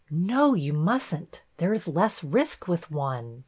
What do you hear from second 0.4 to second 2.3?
you mustn't. There is less